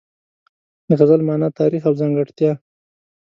د 0.87 0.91
غزل 0.99 1.21
مانا، 1.27 1.49
تاریخ 1.59 1.83
او 1.87 1.93
ځانګړتیا 2.01 2.51